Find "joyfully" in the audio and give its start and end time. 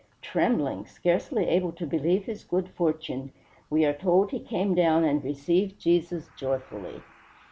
6.35-7.03